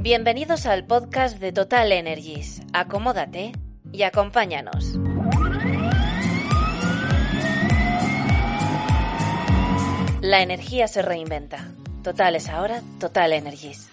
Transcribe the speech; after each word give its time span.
Bienvenidos 0.00 0.66
al 0.66 0.86
podcast 0.86 1.40
de 1.40 1.50
Total 1.50 1.90
Energies. 1.90 2.62
Acomódate 2.72 3.50
y 3.90 4.02
acompáñanos. 4.02 4.94
La 10.20 10.40
energía 10.42 10.86
se 10.86 11.02
reinventa. 11.02 11.66
Total 12.04 12.36
es 12.36 12.48
ahora 12.48 12.80
Total 13.00 13.32
Energies. 13.32 13.90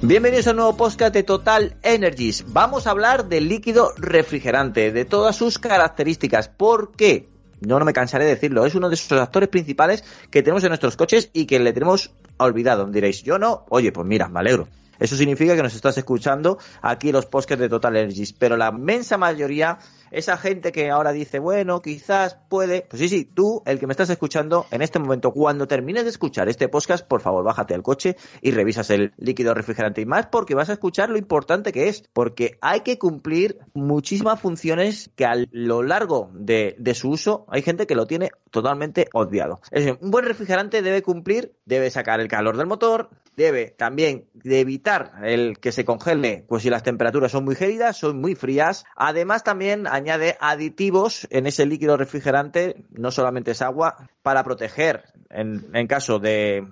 Bienvenidos 0.00 0.46
a 0.46 0.50
un 0.52 0.56
nuevo 0.58 0.76
podcast 0.76 1.12
de 1.12 1.24
Total 1.24 1.76
Energies. 1.82 2.44
Vamos 2.52 2.86
a 2.86 2.92
hablar 2.92 3.28
del 3.28 3.48
líquido 3.48 3.90
refrigerante, 3.96 4.92
de 4.92 5.04
todas 5.04 5.34
sus 5.34 5.58
características. 5.58 6.48
¿Por 6.48 6.92
qué? 6.92 7.28
No, 7.60 7.78
no 7.78 7.84
me 7.84 7.92
cansaré 7.92 8.24
de 8.24 8.30
decirlo. 8.34 8.64
Es 8.64 8.74
uno 8.74 8.88
de 8.88 8.94
esos 8.94 9.20
actores 9.20 9.48
principales 9.48 10.04
que 10.30 10.42
tenemos 10.42 10.62
en 10.64 10.68
nuestros 10.68 10.96
coches 10.96 11.30
y 11.32 11.46
que 11.46 11.58
le 11.58 11.72
tenemos 11.72 12.12
olvidado. 12.36 12.86
Diréis, 12.86 13.22
yo 13.22 13.38
no. 13.38 13.64
Oye, 13.68 13.92
pues 13.92 14.06
mira, 14.06 14.28
me 14.28 14.40
alegro. 14.40 14.68
Eso 14.98 15.16
significa 15.16 15.56
que 15.56 15.62
nos 15.62 15.74
estás 15.74 15.98
escuchando 15.98 16.58
aquí 16.82 17.12
los 17.12 17.26
podcasts 17.26 17.60
de 17.60 17.68
Total 17.68 17.96
Energies. 17.96 18.32
Pero 18.32 18.56
la 18.56 18.68
inmensa 18.68 19.16
mayoría 19.16 19.78
esa 20.10 20.36
gente 20.36 20.72
que 20.72 20.90
ahora 20.90 21.12
dice, 21.12 21.38
bueno, 21.38 21.80
quizás 21.80 22.38
puede, 22.48 22.82
pues 22.88 23.00
sí, 23.00 23.08
sí, 23.08 23.24
tú, 23.24 23.62
el 23.66 23.78
que 23.78 23.86
me 23.86 23.92
estás 23.92 24.10
escuchando 24.10 24.66
en 24.70 24.82
este 24.82 24.98
momento, 24.98 25.32
cuando 25.32 25.66
termines 25.66 26.04
de 26.04 26.10
escuchar 26.10 26.48
este 26.48 26.68
podcast, 26.68 27.06
por 27.06 27.20
favor, 27.20 27.44
bájate 27.44 27.74
al 27.74 27.82
coche 27.82 28.16
y 28.40 28.50
revisas 28.50 28.90
el 28.90 29.12
líquido 29.16 29.54
refrigerante 29.54 30.00
y 30.00 30.06
más 30.06 30.26
porque 30.26 30.54
vas 30.54 30.70
a 30.70 30.74
escuchar 30.74 31.10
lo 31.10 31.18
importante 31.18 31.72
que 31.72 31.88
es, 31.88 32.04
porque 32.12 32.58
hay 32.60 32.80
que 32.80 32.98
cumplir 32.98 33.58
muchísimas 33.74 34.40
funciones 34.40 35.10
que 35.14 35.24
a 35.24 35.34
lo 35.50 35.82
largo 35.82 36.30
de, 36.32 36.76
de 36.78 36.94
su 36.94 37.10
uso 37.10 37.46
hay 37.48 37.62
gente 37.62 37.86
que 37.86 37.94
lo 37.94 38.06
tiene 38.06 38.30
totalmente 38.50 39.08
obviado. 39.12 39.60
Es 39.70 39.84
decir, 39.84 39.98
un 40.00 40.10
buen 40.10 40.24
refrigerante 40.24 40.82
debe 40.82 41.02
cumplir, 41.02 41.54
debe 41.64 41.90
sacar 41.90 42.20
el 42.20 42.28
calor 42.28 42.56
del 42.56 42.66
motor, 42.66 43.10
debe 43.38 43.70
también 43.70 44.28
evitar 44.44 45.12
el 45.22 45.58
que 45.60 45.72
se 45.72 45.84
congele, 45.84 46.44
pues 46.48 46.64
si 46.64 46.70
las 46.70 46.82
temperaturas 46.82 47.32
son 47.32 47.44
muy 47.44 47.54
gélidas, 47.54 47.96
son 47.96 48.20
muy 48.20 48.34
frías. 48.34 48.84
Además 48.96 49.44
también 49.44 49.86
añade 49.86 50.36
aditivos 50.40 51.26
en 51.30 51.46
ese 51.46 51.64
líquido 51.64 51.96
refrigerante, 51.96 52.84
no 52.90 53.10
solamente 53.10 53.52
es 53.52 53.62
agua, 53.62 54.10
para 54.22 54.42
proteger 54.44 55.04
en, 55.30 55.86
caso 55.86 56.18
de, 56.18 56.66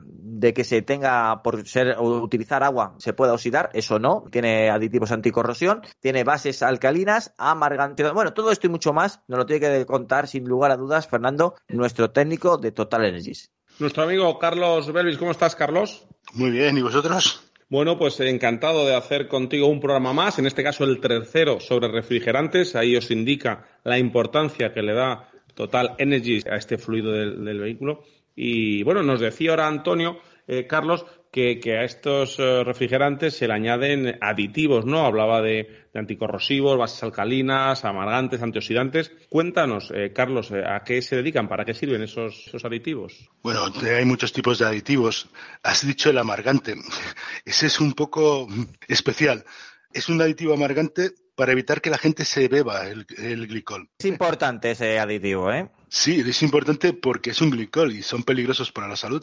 que 0.55 0.65
se 0.65 0.83
tenga 0.83 1.43
por 1.43 1.67
ser 1.67 1.97
utilizar 1.99 2.63
agua 2.63 2.95
se 2.99 3.13
pueda 3.13 3.33
oxidar, 3.33 3.71
eso 3.73 3.99
no, 3.99 4.25
tiene 4.31 4.69
aditivos 4.69 5.13
anticorrosión, 5.13 5.83
tiene 6.01 6.25
bases 6.25 6.63
alcalinas, 6.63 7.33
amargantes, 7.39 8.13
bueno, 8.13 8.35
todo 8.35 8.51
esto 8.51 8.67
y 8.67 8.71
mucho 8.71 8.93
más 8.93 9.21
nos 9.29 9.39
lo 9.39 9.47
tiene 9.47 9.61
que 9.61 9.87
contar 9.87 10.27
sin 10.27 10.45
lugar 10.45 10.73
a 10.73 10.77
dudas 10.77 11.07
Fernando, 11.07 11.55
nuestro 11.69 12.11
técnico 12.11 12.59
de 12.59 12.73
Total 12.73 13.05
Energies. 13.05 13.56
Nuestro 13.79 14.05
amigo 14.05 14.39
Carlos 14.39 14.91
Belvis, 14.91 15.19
¿cómo 15.19 15.33
estás, 15.33 15.55
Carlos? 15.55 16.07
Muy 16.33 16.51
bien, 16.51 16.79
¿y 16.79 16.81
vosotros? 16.81 17.43
Bueno, 17.69 17.99
pues 17.99 18.19
encantado 18.21 18.87
de 18.87 18.95
hacer 18.95 19.29
contigo 19.29 19.67
un 19.67 19.81
programa 19.81 20.15
más, 20.15 20.39
en 20.39 20.47
este 20.47 20.63
caso 20.63 20.85
el 20.85 20.99
tercero 20.99 21.61
sobre 21.61 21.89
refrigerantes. 21.89 22.75
Ahí 22.75 22.97
os 22.97 23.11
indica 23.11 23.67
la 23.85 23.99
importancia 23.99 24.73
que 24.73 24.81
le 24.81 24.95
da 24.95 25.29
Total 25.55 25.95
Energy 25.99 26.43
a 26.51 26.57
este 26.57 26.79
fluido 26.79 27.13
del, 27.13 27.45
del 27.45 27.61
vehículo. 27.61 28.03
Y 28.35 28.83
bueno, 28.83 29.03
nos 29.03 29.21
decía 29.21 29.51
ahora 29.51 29.67
Antonio, 29.67 30.21
eh, 30.47 30.67
Carlos, 30.67 31.05
que, 31.37 31.61
que, 31.61 31.77
a 31.77 31.85
estos 31.85 32.39
uh, 32.39 32.65
refrigerantes 32.65 33.37
se 33.37 33.47
le 33.47 33.53
añaden 33.53 34.17
aditivos, 34.23 34.87
¿no? 34.87 35.05
Hablaba 35.05 35.43
de, 35.43 35.89
de 35.93 36.01
anticorrosivos, 36.01 36.79
bases 36.79 37.03
alcalinas, 37.03 37.85
amargantes, 37.85 38.41
antioxidantes. 38.41 39.13
Cuéntanos, 39.29 39.93
eh, 39.95 40.15
Carlos, 40.15 40.51
eh, 40.51 40.63
¿a 40.67 40.83
qué 40.83 41.03
se 41.03 41.17
dedican? 41.17 41.47
¿Para 41.47 41.67
qué 41.67 41.75
sirven 41.75 42.01
esos, 42.01 42.47
esos, 42.47 42.65
aditivos? 42.65 43.29
Bueno, 43.43 43.67
hay 43.83 44.07
muchos 44.07 44.33
tipos 44.33 44.59
de 44.59 44.65
aditivos. 44.65 45.29
Has 45.63 45.87
dicho 45.87 46.09
el 46.09 46.17
amargante. 46.17 46.75
Ese 47.45 47.67
es 47.67 47.81
un 47.81 47.93
poco 47.93 48.49
especial. 48.89 49.45
Es 49.93 50.09
un 50.09 50.19
aditivo 50.23 50.55
amargante 50.55 51.11
para 51.35 51.53
evitar 51.53 51.83
que 51.83 51.91
la 51.91 51.99
gente 51.99 52.25
se 52.25 52.49
beba 52.49 52.89
el, 52.89 53.05
el, 53.19 53.47
glicol. 53.47 53.91
Es 53.99 54.07
importante 54.07 54.71
ese 54.71 54.99
aditivo, 54.99 55.53
¿eh? 55.53 55.69
Sí, 55.91 56.25
es 56.27 56.43
importante 56.43 56.95
porque 56.95 57.29
es 57.29 57.43
un 57.43 57.51
glicol 57.51 57.93
y 57.93 58.03
son 58.03 58.23
peligrosos 58.23 58.73
para 58.73 58.89
la 58.89 58.97
salud. 58.97 59.23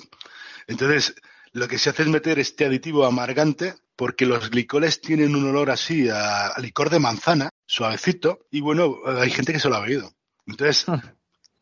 Entonces, 0.67 1.15
lo 1.53 1.67
que 1.67 1.77
se 1.77 1.89
hace 1.89 2.03
es 2.03 2.09
meter 2.09 2.39
este 2.39 2.65
aditivo 2.65 3.05
amargante 3.05 3.75
porque 3.95 4.25
los 4.25 4.49
glicoles 4.49 5.01
tienen 5.01 5.35
un 5.35 5.47
olor 5.47 5.69
así 5.69 6.09
a, 6.09 6.47
a 6.47 6.59
licor 6.59 6.89
de 6.89 6.99
manzana, 6.99 7.49
suavecito, 7.65 8.47
y 8.51 8.59
bueno, 8.59 8.97
hay 9.05 9.29
gente 9.29 9.53
que 9.53 9.59
se 9.59 9.69
lo 9.69 9.75
ha 9.75 9.81
bebido. 9.81 10.11
Entonces, 10.47 10.85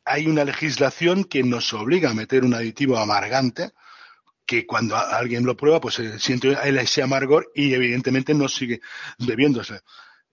hay 0.05 0.27
una 0.27 0.45
legislación 0.45 1.25
que 1.25 1.43
nos 1.43 1.73
obliga 1.73 2.09
a 2.09 2.13
meter 2.13 2.43
un 2.43 2.53
aditivo 2.53 2.97
amargante 2.97 3.71
que 4.45 4.65
cuando 4.65 4.97
alguien 4.97 5.45
lo 5.45 5.55
prueba, 5.55 5.79
pues 5.79 5.99
eh, 5.99 6.19
siente 6.19 6.57
ese 6.63 7.03
amargor 7.03 7.51
y 7.55 7.73
evidentemente 7.73 8.33
no 8.33 8.47
sigue 8.47 8.81
bebiéndose. 9.19 9.79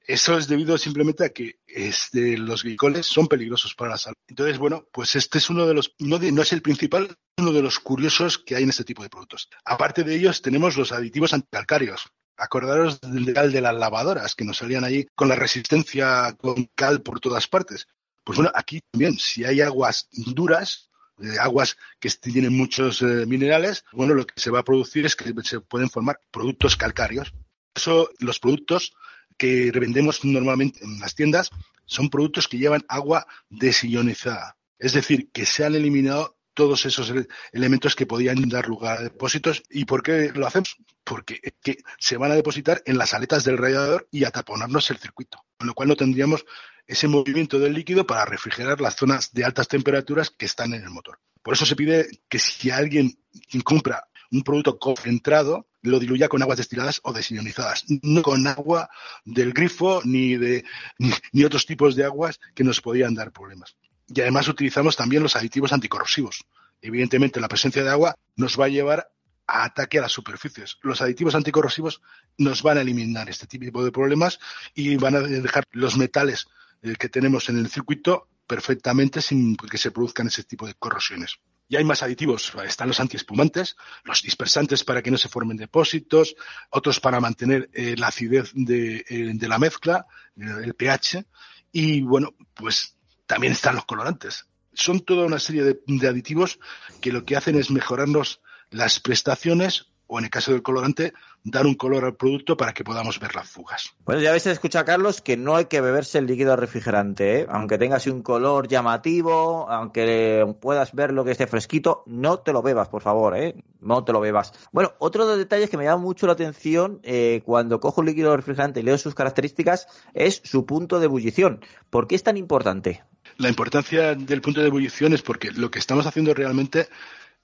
Eso 0.08 0.38
es 0.38 0.48
debido 0.48 0.78
simplemente 0.78 1.22
a 1.22 1.28
que 1.28 1.58
este, 1.66 2.38
los 2.38 2.64
glicoles 2.64 3.04
son 3.04 3.26
peligrosos 3.28 3.74
para 3.74 3.90
la 3.90 3.98
salud. 3.98 4.16
Entonces, 4.26 4.56
bueno, 4.56 4.88
pues 4.90 5.14
este 5.16 5.36
es 5.36 5.50
uno 5.50 5.66
de 5.66 5.74
los, 5.74 5.94
no, 5.98 6.16
es 6.16 6.52
el 6.54 6.62
principal, 6.62 7.14
uno 7.36 7.52
de 7.52 7.60
los 7.60 7.78
curiosos 7.78 8.38
que 8.38 8.56
hay 8.56 8.62
en 8.62 8.70
este 8.70 8.84
tipo 8.84 9.02
de 9.02 9.10
productos. 9.10 9.50
Aparte 9.66 10.04
de 10.04 10.14
ellos, 10.14 10.40
tenemos 10.40 10.78
los 10.78 10.92
aditivos 10.92 11.34
anticalcáreos. 11.34 12.08
Acordaros 12.38 13.02
del 13.02 13.34
cal 13.34 13.52
de 13.52 13.60
las 13.60 13.74
lavadoras 13.74 14.34
que 14.34 14.46
nos 14.46 14.56
salían 14.56 14.84
allí 14.84 15.06
con 15.14 15.28
la 15.28 15.36
resistencia 15.36 16.34
con 16.38 16.70
cal 16.74 17.02
por 17.02 17.20
todas 17.20 17.46
partes. 17.46 17.86
Pues 18.24 18.38
bueno, 18.38 18.50
aquí 18.54 18.80
también, 18.90 19.18
si 19.18 19.44
hay 19.44 19.60
aguas 19.60 20.08
duras, 20.10 20.88
eh, 21.20 21.36
aguas 21.38 21.76
que 22.00 22.08
tienen 22.08 22.56
muchos 22.56 23.02
eh, 23.02 23.26
minerales, 23.26 23.84
bueno, 23.92 24.14
lo 24.14 24.26
que 24.26 24.40
se 24.40 24.50
va 24.50 24.60
a 24.60 24.64
producir 24.64 25.04
es 25.04 25.14
que 25.14 25.34
se 25.42 25.60
pueden 25.60 25.90
formar 25.90 26.18
productos 26.30 26.76
calcáreos. 26.76 27.30
Eso, 27.74 28.10
los 28.18 28.38
productos 28.38 28.94
que 29.36 29.70
revendemos 29.72 30.24
normalmente 30.24 30.84
en 30.84 30.98
las 31.00 31.14
tiendas 31.14 31.50
son 31.86 32.10
productos 32.10 32.48
que 32.48 32.58
llevan 32.58 32.84
agua 32.88 33.26
desionizada. 33.48 34.56
Es 34.78 34.92
decir, 34.92 35.30
que 35.32 35.46
se 35.46 35.64
han 35.64 35.74
eliminado 35.74 36.38
todos 36.58 36.86
esos 36.86 37.12
elementos 37.52 37.94
que 37.94 38.04
podían 38.04 38.48
dar 38.48 38.66
lugar 38.66 38.98
a 38.98 39.02
depósitos. 39.02 39.62
¿Y 39.70 39.84
por 39.84 40.02
qué 40.02 40.32
lo 40.34 40.44
hacemos? 40.44 40.76
Porque 41.04 41.40
que 41.62 41.78
se 42.00 42.16
van 42.16 42.32
a 42.32 42.34
depositar 42.34 42.82
en 42.84 42.98
las 42.98 43.14
aletas 43.14 43.44
del 43.44 43.58
radiador 43.58 44.08
y 44.10 44.24
a 44.24 44.32
taponarnos 44.32 44.90
el 44.90 44.98
circuito, 44.98 45.44
con 45.56 45.68
lo 45.68 45.74
cual 45.74 45.88
no 45.88 45.94
tendríamos 45.94 46.44
ese 46.84 47.06
movimiento 47.06 47.60
del 47.60 47.74
líquido 47.74 48.08
para 48.08 48.24
refrigerar 48.24 48.80
las 48.80 48.96
zonas 48.96 49.32
de 49.32 49.44
altas 49.44 49.68
temperaturas 49.68 50.30
que 50.30 50.46
están 50.46 50.74
en 50.74 50.82
el 50.82 50.90
motor. 50.90 51.20
Por 51.44 51.54
eso 51.54 51.64
se 51.64 51.76
pide 51.76 52.08
que 52.28 52.40
si 52.40 52.72
alguien 52.72 53.20
compra 53.62 54.08
un 54.32 54.42
producto 54.42 54.80
concentrado, 54.80 55.67
lo 55.82 55.98
diluya 55.98 56.28
con 56.28 56.42
aguas 56.42 56.58
destiladas 56.58 57.00
o 57.04 57.12
desionizadas, 57.12 57.84
no 58.02 58.22
con 58.22 58.46
agua 58.46 58.88
del 59.24 59.52
grifo 59.52 60.00
ni 60.04 60.36
de 60.36 60.64
ni, 61.32 61.44
otros 61.44 61.66
tipos 61.66 61.94
de 61.96 62.04
aguas 62.04 62.40
que 62.54 62.64
nos 62.64 62.80
podían 62.80 63.14
dar 63.14 63.32
problemas. 63.32 63.76
Y 64.06 64.20
además 64.20 64.48
utilizamos 64.48 64.96
también 64.96 65.22
los 65.22 65.36
aditivos 65.36 65.72
anticorrosivos. 65.72 66.44
Evidentemente, 66.80 67.40
la 67.40 67.48
presencia 67.48 67.82
de 67.82 67.90
agua 67.90 68.14
nos 68.36 68.58
va 68.58 68.66
a 68.66 68.68
llevar 68.68 69.10
a 69.46 69.64
ataque 69.64 69.98
a 69.98 70.02
las 70.02 70.12
superficies. 70.12 70.78
Los 70.82 71.02
aditivos 71.02 71.34
anticorrosivos 71.34 72.00
nos 72.36 72.62
van 72.62 72.78
a 72.78 72.82
eliminar 72.82 73.28
este 73.28 73.46
tipo 73.46 73.84
de 73.84 73.92
problemas 73.92 74.38
y 74.74 74.96
van 74.96 75.16
a 75.16 75.20
dejar 75.20 75.64
los 75.72 75.96
metales 75.96 76.46
eh, 76.82 76.94
que 76.98 77.08
tenemos 77.08 77.48
en 77.48 77.58
el 77.58 77.68
circuito 77.68 78.28
perfectamente 78.46 79.20
sin 79.20 79.56
que 79.56 79.78
se 79.78 79.90
produzcan 79.90 80.28
ese 80.28 80.44
tipo 80.44 80.66
de 80.66 80.74
corrosiones. 80.74 81.38
Y 81.68 81.76
hay 81.76 81.84
más 81.84 82.02
aditivos. 82.02 82.52
Están 82.64 82.88
los 82.88 83.00
antiespumantes, 83.00 83.76
los 84.04 84.22
dispersantes 84.22 84.84
para 84.84 85.02
que 85.02 85.10
no 85.10 85.18
se 85.18 85.28
formen 85.28 85.56
depósitos, 85.56 86.34
otros 86.70 86.98
para 86.98 87.20
mantener 87.20 87.68
eh, 87.74 87.94
la 87.96 88.08
acidez 88.08 88.50
de, 88.54 89.04
eh, 89.08 89.48
la 89.48 89.58
mezcla, 89.58 90.06
el 90.36 90.74
pH. 90.74 91.26
Y 91.70 92.02
bueno, 92.02 92.34
pues 92.54 92.96
también 93.26 93.52
están 93.52 93.74
los 93.74 93.84
colorantes. 93.84 94.46
Son 94.72 95.00
toda 95.00 95.26
una 95.26 95.38
serie 95.38 95.62
de, 95.62 95.80
de 95.86 96.08
aditivos 96.08 96.58
que 97.00 97.12
lo 97.12 97.24
que 97.24 97.36
hacen 97.36 97.56
es 97.56 97.70
mejorarnos 97.70 98.40
las 98.70 99.00
prestaciones 99.00 99.88
o 100.08 100.18
en 100.18 100.24
el 100.24 100.30
caso 100.30 100.52
del 100.52 100.62
colorante, 100.62 101.12
dar 101.44 101.66
un 101.66 101.74
color 101.74 102.04
al 102.04 102.16
producto 102.16 102.56
para 102.56 102.72
que 102.72 102.82
podamos 102.82 103.20
ver 103.20 103.34
las 103.34 103.48
fugas. 103.48 103.94
Bueno, 104.04 104.20
ya 104.20 104.30
habéis 104.30 104.46
escuchado, 104.46 104.84
Carlos, 104.84 105.20
que 105.20 105.36
no 105.36 105.56
hay 105.56 105.66
que 105.66 105.80
beberse 105.80 106.18
el 106.18 106.26
líquido 106.26 106.56
refrigerante, 106.56 107.40
¿eh? 107.40 107.46
aunque 107.48 107.78
tengas 107.78 108.06
un 108.06 108.22
color 108.22 108.68
llamativo, 108.68 109.70
aunque 109.70 110.46
puedas 110.60 110.92
ver 110.94 111.12
lo 111.12 111.24
que 111.24 111.32
esté 111.32 111.46
fresquito, 111.46 112.02
no 112.06 112.40
te 112.40 112.52
lo 112.52 112.62
bebas, 112.62 112.88
por 112.88 113.02
favor, 113.02 113.36
¿eh? 113.36 113.54
no 113.80 114.02
te 114.04 114.12
lo 114.12 114.20
bebas. 114.20 114.52
Bueno, 114.72 114.94
otro 114.98 115.24
de 115.24 115.32
los 115.32 115.38
detalles 115.38 115.70
que 115.70 115.76
me 115.76 115.84
llama 115.84 116.02
mucho 116.02 116.26
la 116.26 116.32
atención 116.32 117.00
eh, 117.02 117.42
cuando 117.44 117.80
cojo 117.80 118.00
un 118.00 118.06
líquido 118.06 118.36
refrigerante 118.36 118.80
y 118.80 118.82
leo 118.82 118.98
sus 118.98 119.14
características 119.14 119.86
es 120.14 120.40
su 120.44 120.66
punto 120.66 120.98
de 120.98 121.04
ebullición. 121.04 121.60
¿Por 121.90 122.08
qué 122.08 122.14
es 122.14 122.22
tan 122.22 122.36
importante? 122.36 123.04
La 123.36 123.48
importancia 123.48 124.14
del 124.14 124.40
punto 124.40 124.60
de 124.60 124.68
ebullición 124.68 125.12
es 125.12 125.22
porque 125.22 125.52
lo 125.52 125.70
que 125.70 125.78
estamos 125.78 126.06
haciendo 126.06 126.34
realmente 126.34 126.88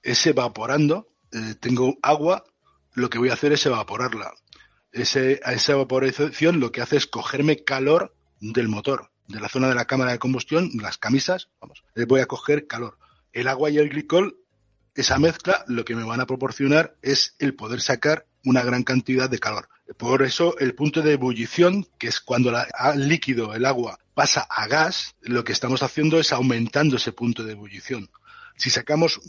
es 0.03 0.25
evaporando. 0.25 1.07
Eh, 1.31 1.55
tengo 1.59 1.95
agua 2.01 2.43
lo 2.95 3.09
que 3.09 3.19
voy 3.19 3.29
a 3.29 3.33
hacer 3.33 3.53
es 3.53 3.65
evaporarla. 3.65 4.33
Esa 4.91 5.71
evaporación 5.73 6.59
lo 6.59 6.71
que 6.71 6.81
hace 6.81 6.97
es 6.97 7.05
cogerme 7.05 7.63
calor 7.63 8.15
del 8.39 8.69
motor, 8.69 9.11
de 9.27 9.39
la 9.39 9.49
zona 9.49 9.67
de 9.67 9.75
la 9.75 9.85
cámara 9.85 10.11
de 10.11 10.19
combustión, 10.19 10.71
las 10.81 10.97
camisas, 10.97 11.49
vamos, 11.59 11.83
voy 12.07 12.21
a 12.21 12.25
coger 12.25 12.67
calor. 12.67 12.97
El 13.33 13.47
agua 13.47 13.69
y 13.69 13.77
el 13.77 13.89
glicol 13.89 14.39
esa 14.95 15.19
mezcla 15.19 15.65
lo 15.67 15.83
que 15.83 15.95
me 15.95 16.03
van 16.03 16.21
a 16.21 16.25
proporcionar 16.25 16.95
es 17.01 17.35
el 17.39 17.53
poder 17.53 17.81
sacar 17.81 18.25
una 18.45 18.63
gran 18.63 18.83
cantidad 18.83 19.29
de 19.29 19.39
calor. 19.39 19.67
Por 19.97 20.23
eso 20.23 20.57
el 20.57 20.73
punto 20.73 21.01
de 21.01 21.13
ebullición, 21.13 21.85
que 21.99 22.07
es 22.07 22.21
cuando 22.21 22.53
el 22.93 23.07
líquido, 23.09 23.53
el 23.53 23.65
agua, 23.65 23.99
pasa 24.13 24.47
a 24.49 24.67
gas, 24.67 25.15
lo 25.21 25.43
que 25.43 25.51
estamos 25.51 25.83
haciendo 25.83 26.19
es 26.19 26.31
aumentando 26.31 26.95
ese 26.95 27.11
punto 27.11 27.43
de 27.43 27.51
ebullición. 27.51 28.09
Si 28.55 28.69
sacamos 28.69 29.19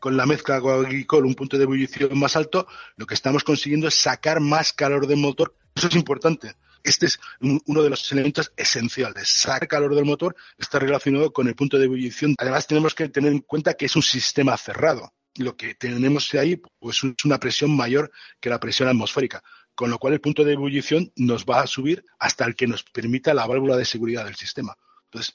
con 0.00 0.16
la 0.16 0.26
mezcla 0.26 0.56
agua-glicol 0.56 1.26
un 1.26 1.34
punto 1.34 1.56
de 1.56 1.64
ebullición 1.64 2.18
más 2.18 2.34
alto, 2.34 2.66
lo 2.96 3.06
que 3.06 3.14
estamos 3.14 3.44
consiguiendo 3.44 3.86
es 3.86 3.94
sacar 3.94 4.40
más 4.40 4.72
calor 4.72 5.06
del 5.06 5.18
motor. 5.18 5.54
Eso 5.74 5.86
es 5.86 5.94
importante. 5.94 6.56
Este 6.82 7.06
es 7.06 7.20
uno 7.40 7.82
de 7.82 7.90
los 7.90 8.10
elementos 8.10 8.52
esenciales. 8.56 9.28
Sacar 9.28 9.68
calor 9.68 9.94
del 9.94 10.06
motor 10.06 10.34
está 10.58 10.78
relacionado 10.78 11.32
con 11.32 11.46
el 11.46 11.54
punto 11.54 11.78
de 11.78 11.84
ebullición. 11.84 12.34
Además, 12.38 12.66
tenemos 12.66 12.94
que 12.94 13.08
tener 13.10 13.30
en 13.30 13.40
cuenta 13.40 13.74
que 13.74 13.84
es 13.86 13.94
un 13.94 14.02
sistema 14.02 14.56
cerrado. 14.56 15.12
Lo 15.36 15.56
que 15.56 15.74
tenemos 15.74 16.32
ahí 16.34 16.56
pues, 16.56 17.04
es 17.04 17.24
una 17.24 17.38
presión 17.38 17.76
mayor 17.76 18.10
que 18.40 18.50
la 18.50 18.58
presión 18.58 18.88
atmosférica 18.88 19.42
con 19.80 19.88
lo 19.88 19.98
cual 19.98 20.12
el 20.12 20.20
punto 20.20 20.44
de 20.44 20.52
ebullición 20.52 21.10
nos 21.16 21.46
va 21.46 21.62
a 21.62 21.66
subir 21.66 22.04
hasta 22.18 22.44
el 22.44 22.54
que 22.54 22.66
nos 22.66 22.82
permita 22.82 23.32
la 23.32 23.46
válvula 23.46 23.78
de 23.78 23.86
seguridad 23.86 24.26
del 24.26 24.36
sistema. 24.36 24.76
Entonces, 25.04 25.34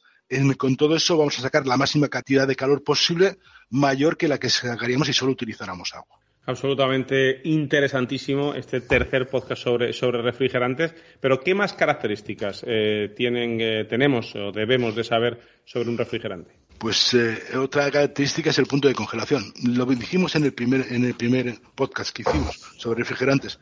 con 0.57 0.75
todo 0.75 0.95
eso 0.95 1.18
vamos 1.18 1.38
a 1.39 1.42
sacar 1.42 1.66
la 1.68 1.77
máxima 1.77 2.07
cantidad 2.07 2.48
de 2.48 2.56
calor 2.56 2.83
posible 2.83 3.38
mayor 3.69 4.18
que 4.18 4.27
la 4.27 4.38
que 4.38 4.50
sacaríamos 4.50 5.07
si 5.07 5.13
solo 5.13 5.31
utilizáramos 5.31 5.94
agua. 5.94 6.19
Absolutamente 6.48 7.42
interesantísimo 7.45 8.54
este 8.54 8.81
tercer 8.81 9.27
podcast 9.27 9.63
sobre, 9.63 9.94
sobre 9.94 10.22
refrigerantes. 10.22 10.94
Pero, 11.19 11.39
¿qué 11.39 11.56
más 11.56 11.74
características 11.74 12.63
eh, 12.68 13.13
tienen, 13.16 13.60
eh, 13.60 13.86
tenemos 13.86 14.36
o 14.36 14.51
debemos 14.51 14.95
de 14.95 15.04
saber 15.04 15.39
sobre 15.66 15.89
un 15.89 15.98
refrigerante? 15.98 16.51
Pues 16.77 17.16
eh, 17.16 17.57
otra 17.57 17.89
característica 17.89 18.51
es 18.51 18.60
el 18.60 18.68
punto 18.68 18.88
de 18.88 18.94
congelación. 18.94 19.44
Lo 19.63 19.86
dijimos 19.86 20.36
en 20.36 20.44
el 20.44 20.54
primer, 20.54 20.86
en 20.92 21.06
el 21.06 21.16
primer 21.16 21.56
podcast 21.74 22.16
que 22.16 22.22
hicimos 22.22 22.57
sobre 22.77 23.00
refrigerantes. 23.00 23.60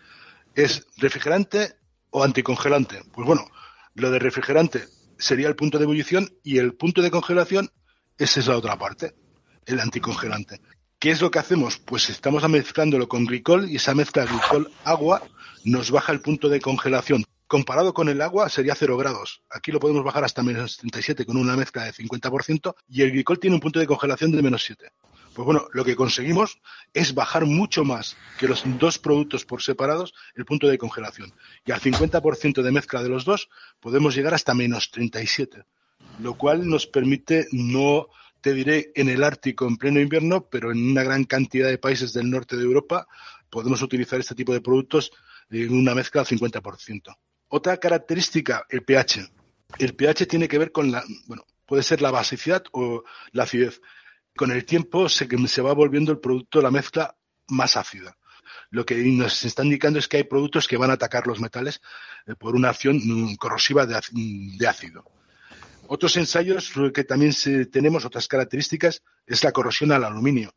¿Es 0.54 0.86
refrigerante 0.98 1.75
o 2.10 2.21
anticongelante? 2.21 3.00
Pues 3.13 3.25
bueno, 3.25 3.45
lo 3.95 4.12
de 4.12 4.19
refrigerante 4.19 4.83
sería 5.18 5.48
el 5.48 5.56
punto 5.56 5.77
de 5.77 5.83
ebullición 5.86 6.30
y 6.44 6.57
el 6.57 6.74
punto 6.74 7.01
de 7.01 7.12
congelación 7.12 7.69
esa 8.18 8.39
es 8.39 8.48
la 8.48 8.57
otra 8.57 8.77
parte, 8.77 9.15
el 9.65 9.80
anticongelante. 9.80 10.62
¿Qué 11.00 11.10
es 11.12 11.21
lo 11.21 11.31
que 11.31 11.39
hacemos? 11.39 11.80
Pues 11.80 12.10
estamos 12.10 12.48
mezclándolo 12.48 13.07
con 13.07 13.25
glicol 13.25 13.69
y 13.69 13.77
esa 13.77 13.95
mezcla 13.95 14.25
glicol-agua 14.25 15.24
nos 15.65 15.92
baja 15.92 16.12
el 16.12 16.21
punto 16.21 16.48
de 16.48 16.62
congelación. 16.62 17.25
Comparado 17.48 17.94
con 17.94 18.10
el 18.10 18.21
agua 18.21 18.50
sería 18.50 18.75
0 18.75 18.98
grados. 18.98 19.42
Aquí 19.50 19.71
lo 19.71 19.80
podemos 19.80 20.04
bajar 20.04 20.24
hasta 20.24 20.44
menos 20.44 20.77
37 20.77 21.25
con 21.25 21.38
una 21.38 21.57
mezcla 21.57 21.86
de 21.86 21.92
50% 21.92 22.75
y 22.88 23.01
el 23.01 23.12
glicol 23.12 23.39
tiene 23.39 23.56
un 23.56 23.60
punto 23.60 23.80
de 23.80 23.88
congelación 23.88 24.31
de 24.31 24.42
menos 24.42 24.63
7. 24.63 24.92
Pues 25.33 25.45
bueno, 25.45 25.68
lo 25.74 25.83
que 25.83 25.95
conseguimos 25.95 26.59
es 26.94 27.15
bajar 27.15 27.45
mucho 27.45 27.83
más 27.83 28.15
que 28.38 28.47
los 28.47 28.63
dos 28.77 29.00
productos 29.00 29.45
por 29.45 29.63
separados 29.63 30.13
el 30.35 30.45
punto 30.45 30.68
de 30.68 30.77
congelación. 30.77 31.33
Y 31.65 31.71
al 31.71 31.81
50% 31.81 32.62
de 32.62 32.71
mezcla 32.71 33.01
de 33.01 33.09
los 33.09 33.25
dos 33.25 33.50
podemos 33.80 34.15
llegar 34.15 34.33
hasta 34.35 34.53
menos 34.53 34.91
37, 34.91 35.63
lo 36.19 36.35
cual 36.35 36.68
nos 36.68 36.85
permite 36.85 37.47
no 37.51 38.09
te 38.41 38.53
diré 38.53 38.91
en 38.94 39.09
el 39.09 39.24
Ártico 39.24 39.65
en 39.65 39.77
pleno 39.77 40.00
invierno, 40.00 40.50
pero 40.50 40.71
en 40.71 40.91
una 40.91 41.01
gran 41.01 41.24
cantidad 41.24 41.69
de 41.69 41.77
países 41.77 42.13
del 42.13 42.29
norte 42.29 42.56
de 42.56 42.63
Europa 42.63 43.07
podemos 43.50 43.81
utilizar 43.81 44.19
este 44.19 44.36
tipo 44.36 44.53
de 44.53 44.62
productos 44.62 45.12
en 45.50 45.74
una 45.74 45.95
mezcla 45.95 46.21
al 46.21 46.27
50%. 46.27 47.15
Otra 47.47 47.77
característica, 47.77 48.65
el 48.69 48.83
pH. 48.83 49.31
El 49.79 49.95
pH 49.95 50.27
tiene 50.27 50.47
que 50.47 50.57
ver 50.57 50.71
con 50.71 50.91
la, 50.91 51.03
bueno, 51.25 51.45
puede 51.65 51.83
ser 51.83 52.01
la 52.01 52.12
basicidad 52.12 52.63
o 52.71 53.03
la 53.31 53.44
acidez 53.44 53.81
con 54.35 54.51
el 54.51 54.65
tiempo 54.65 55.09
se, 55.09 55.25
va 55.62 55.74
volviendo 55.74 56.12
el 56.12 56.19
producto, 56.19 56.62
la 56.62 56.71
mezcla, 56.71 57.15
más 57.50 57.77
ácida. 57.77 58.18
Lo 58.69 58.85
que 58.85 58.95
nos 58.95 59.44
está 59.45 59.63
indicando 59.63 60.00
es 60.00 60.07
que 60.07 60.18
hay 60.18 60.24
productos 60.24 60.68
que 60.68 60.77
van 60.77 60.89
a 60.89 60.94
atacar 60.94 61.27
los 61.27 61.39
metales 61.39 61.81
eh, 62.25 62.35
por 62.35 62.56
una 62.56 62.69
acción 62.69 62.97
mm, 62.97 63.35
corrosiva 63.35 63.85
de, 63.85 64.68
ácido. 64.68 65.06
Otros 65.88 66.18
ensayos 66.18 66.71
que 66.94 67.03
también 67.03 67.33
tenemos, 67.71 68.06
otras 68.06 68.27
características, 68.27 69.03
es 69.27 69.44
la 69.44 69.51
corrosión 69.51 69.91
al 69.91 70.03
aluminio. 70.03 70.56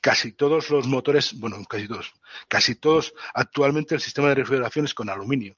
Casi 0.00 0.32
todos 0.32 0.70
los 0.70 0.88
motores, 0.88 1.38
bueno, 1.38 1.62
casi 1.68 1.86
todos, 1.86 2.12
casi 2.48 2.74
todos, 2.74 3.14
actualmente 3.34 3.94
el 3.94 4.00
sistema 4.00 4.28
de 4.28 4.36
refrigeración 4.36 4.86
es 4.86 4.94
con 4.94 5.08
aluminio 5.08 5.56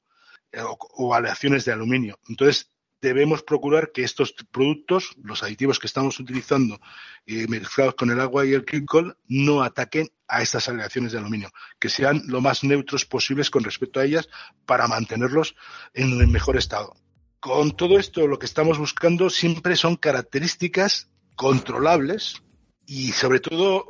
eh, 0.52 0.60
o, 0.60 0.76
o 0.78 1.14
aleaciones 1.14 1.64
de 1.64 1.72
aluminio. 1.72 2.19
Entonces, 2.28 2.73
debemos 3.04 3.42
procurar 3.42 3.92
que 3.92 4.02
estos 4.02 4.32
productos, 4.50 5.14
los 5.22 5.42
aditivos 5.42 5.78
que 5.78 5.86
estamos 5.86 6.18
utilizando 6.18 6.80
eh, 7.26 7.46
mezclados 7.48 7.94
con 7.94 8.10
el 8.10 8.18
agua 8.18 8.46
y 8.46 8.54
el 8.54 8.62
glicol, 8.62 9.16
no 9.28 9.62
ataquen 9.62 10.08
a 10.26 10.42
estas 10.42 10.68
aleaciones 10.68 11.12
de 11.12 11.18
aluminio, 11.18 11.50
que 11.78 11.90
sean 11.90 12.22
lo 12.26 12.40
más 12.40 12.64
neutros 12.64 13.04
posibles 13.04 13.50
con 13.50 13.62
respecto 13.62 14.00
a 14.00 14.04
ellas 14.04 14.28
para 14.66 14.88
mantenerlos 14.88 15.54
en 15.92 16.18
el 16.18 16.28
mejor 16.28 16.56
estado. 16.56 16.96
Con 17.40 17.76
todo 17.76 17.98
esto, 17.98 18.26
lo 18.26 18.38
que 18.38 18.46
estamos 18.46 18.78
buscando 18.78 19.28
siempre 19.28 19.76
son 19.76 19.96
características 19.96 21.10
controlables 21.36 22.42
y 22.86 23.12
sobre 23.12 23.40
todo 23.40 23.86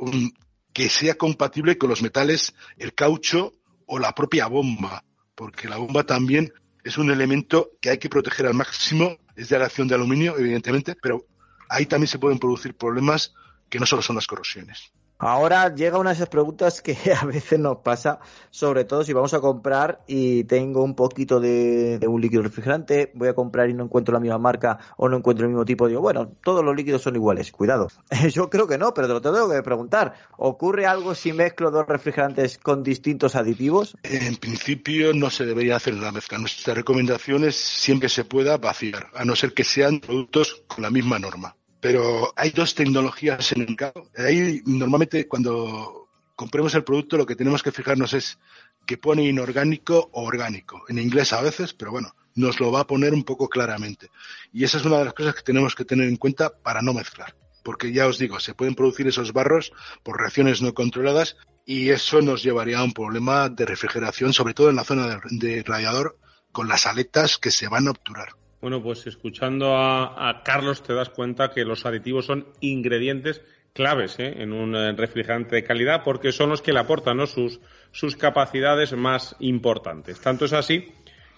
que 0.73 0.89
sea 0.89 1.15
compatible 1.15 1.79
con 1.79 1.89
los 1.89 2.03
metales, 2.03 2.55
el 2.77 2.95
caucho 2.95 3.53
o 3.87 4.01
la 4.01 4.13
propia 4.13 4.49
bomba, 4.49 5.05
porque 5.37 5.69
la 5.69 5.77
bomba 5.77 6.05
también 6.05 6.53
es 6.85 6.99
un 6.99 7.11
elemento 7.11 7.71
que 7.81 7.91
hay 7.91 7.99
que 7.99 8.11
proteger 8.11 8.47
al 8.47 8.55
máximo, 8.55 9.17
es 9.35 9.49
de 9.49 9.59
la 9.59 9.69
de 9.69 9.95
aluminio, 9.95 10.39
evidentemente, 10.39 10.95
pero 11.01 11.27
ahí 11.69 11.87
también 11.87 12.09
se 12.09 12.19
pueden 12.19 12.39
producir 12.39 12.77
problemas 12.77 13.35
que 13.71 13.81
no 13.81 13.87
solo 13.87 14.03
son 14.03 14.17
las 14.17 14.27
corrosiones. 14.27 14.93
Ahora 15.19 15.73
llega 15.73 15.99
una 15.99 16.11
de 16.11 16.17
esas 16.17 16.29
preguntas 16.29 16.83
que 16.83 16.97
a 17.21 17.25
veces 17.25 17.59
nos 17.59 17.79
pasa, 17.79 18.19
sobre 18.51 18.85
todo 18.85 19.05
si 19.05 19.13
vamos 19.13 19.33
a 19.33 19.41
comprar 19.41 20.01
y 20.07 20.45
tengo 20.45 20.83
un 20.83 20.95
poquito 20.95 21.41
de, 21.41 22.01
un 22.07 22.21
líquido 22.21 22.43
refrigerante, 22.43 23.13
voy 23.15 23.29
a 23.29 23.35
comprar 23.35 23.71
y 23.71 23.75
no 23.75 23.85
encuentro 23.85 24.13
la 24.13 24.21
misma 24.21 24.39
marca 24.39 24.79
o 24.97 25.09
no 25.09 25.17
encuentro 25.17 25.47
el 25.47 25.51
mismo 25.53 25.65
tipo, 25.65 25.89
digo, 25.89 26.01
bueno, 26.01 26.33
todos 26.43 26.65
los 26.65 26.75
líquidos 26.75 27.03
son 27.03 27.15
iguales, 27.15 27.53
cuidado. 27.53 27.89
Yo 28.33 28.51
creo 28.51 28.67
que 28.67 28.77
no, 28.77 28.93
pero 28.93 29.07
te 29.07 29.15
lo 29.15 29.21
tengo 29.21 29.51
que 29.51 29.63
preguntar. 29.63 30.15
¿Ocurre 30.37 30.87
algo 30.87 31.15
si 31.15 31.33
mezclo 31.33 31.71
dos 31.71 31.87
refrigerantes 31.87 32.59
con 32.59 32.83
distintos 32.83 33.37
aditivos? 33.37 33.97
En 34.03 34.37
principio 34.37 35.13
no 35.15 35.31
se 35.31 35.47
debería 35.47 35.77
hacer 35.77 35.95
la 35.95 36.13
mezcla. 36.13 36.39
Nuestra 36.39 36.75
recomendación 36.75 37.45
es 37.45 37.57
siempre 37.57 38.09
se 38.09 38.25
pueda 38.25 38.59
vaciar, 38.59 39.09
a 39.15 39.25
no 39.25 39.37
ser 39.37 39.55
que 39.55 39.65
sean 39.65 40.01
productos 40.01 40.65
con 40.67 40.83
la 40.83 40.91
misma 40.91 41.19
norma 41.19 41.57
pero 41.85 42.33
hay 42.35 42.49
dos 42.49 42.75
tecnologías 42.75 43.53
en 43.53 43.61
el 43.61 43.69
mercado. 43.69 44.09
Ahí 44.17 44.63
normalmente 44.65 45.29
cuando 45.29 46.09
compremos 46.35 46.75
el 46.75 46.83
producto 46.83 47.19
lo 47.19 47.27
que 47.27 47.37
tenemos 47.37 47.63
que 47.63 47.73
fijarnos 47.73 48.15
es 48.15 48.39
que 48.87 48.97
pone 48.97 49.29
inorgánico 49.29 50.09
o 50.15 50.23
orgánico. 50.23 50.85
En 50.89 50.99
inglés 50.99 51.35
a 51.35 51.43
veces, 51.43 51.75
pero 51.75 51.91
bueno, 51.91 52.17
nos 52.37 52.59
lo 52.59 52.73
va 52.73 52.81
a 52.81 52.87
poner 52.87 53.13
un 53.13 53.23
poco 53.23 53.51
claramente. 53.51 54.09
Y 54.51 54.65
esa 54.65 54.79
es 54.79 54.87
una 54.87 54.97
de 54.97 55.05
las 55.05 55.13
cosas 55.13 55.35
que 55.35 55.43
tenemos 55.43 55.75
que 55.75 55.85
tener 55.85 56.09
en 56.09 56.17
cuenta 56.17 56.57
para 56.57 56.81
no 56.81 56.95
mezclar. 56.95 57.37
Porque 57.63 57.93
ya 57.93 58.07
os 58.07 58.17
digo, 58.17 58.41
se 58.41 58.55
pueden 58.55 58.75
producir 58.75 59.07
esos 59.07 59.35
barros 59.35 59.71
por 60.03 60.19
reacciones 60.19 60.63
no 60.63 60.73
controladas 60.73 61.37
y 61.67 61.91
eso 61.91 62.23
nos 62.23 62.43
llevaría 62.43 62.79
a 62.79 62.85
un 62.85 62.95
problema 62.95 63.51
de 63.51 63.67
refrigeración, 63.67 64.33
sobre 64.33 64.55
todo 64.55 64.71
en 64.71 64.77
la 64.77 64.85
zona 64.85 65.21
de, 65.31 65.63
radiador, 65.63 66.17
con 66.51 66.67
las 66.67 66.87
aletas 66.87 67.37
que 67.37 67.51
se 67.51 67.69
van 67.69 67.89
a 67.89 67.91
obturar. 67.91 68.37
Bueno, 68.65 68.83
pues 68.83 69.07
escuchando 69.07 69.77
a, 69.77 70.41
Carlos 70.43 70.83
te 70.83 70.95
das 70.95 71.11
cuenta 71.11 71.51
que 71.51 71.67
los 71.67 71.85
aditivos 71.85 72.25
son 72.25 72.47
ingredientes 72.61 73.43
claves 73.75 74.19
¿eh? 74.19 74.37
en 74.39 74.55
un 74.55 74.75
eh, 74.75 74.93
refrigerante 74.93 75.57
de 75.57 75.65
calidad 75.65 76.01
porque 76.03 76.33
son 76.33 76.49
los 76.49 76.63
que 76.63 76.73
le 76.73 76.79
aportan 76.79 77.27
sus, 77.27 77.61
sus 77.93 78.17
capacidades 78.17 78.95
más 78.95 79.37
importantes. 79.41 80.19
Tanto 80.19 80.47
es 80.47 80.55
así 80.55 80.89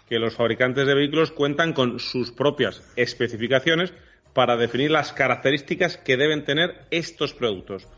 que 0.09 0.21
los 0.21 0.37
fabricantes 0.37 0.87
de 0.87 0.95
vehículos 0.95 1.33
cuentan 1.33 1.73
con 1.73 1.99
sus 1.99 2.31
propias 2.31 2.81
especificaciones 2.95 3.93
para 4.33 4.57
definir 4.57 4.93
las 4.93 5.13
características 5.13 5.97
que 5.97 6.17
deben 6.17 6.45
tener 6.45 6.87
estos 6.93 7.35
productos. 7.35 7.89